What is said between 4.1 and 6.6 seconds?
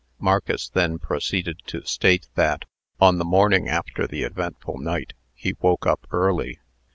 eventful night, he woke up early.